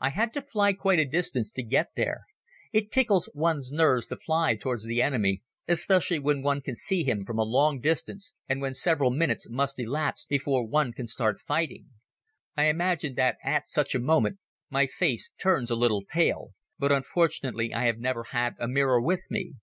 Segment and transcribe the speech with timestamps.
[0.00, 2.22] I had to fly quite a distance to get there.
[2.72, 7.26] It tickles ones nerves to fly towards the enemy, especially when one can see him
[7.26, 11.90] from a long distance and when several minutes must elapse before one can start fighting.
[12.56, 14.38] I imagine that at such a moment
[14.70, 19.26] my face turns a little pale, but unfortunately I have never had a mirror with
[19.28, 19.56] me.